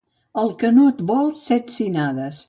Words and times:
Al 0.43 0.47
que 0.63 0.71
no 0.77 0.85
et 0.93 1.03
vol, 1.11 1.29
set 1.49 1.69
sinades. 1.75 2.39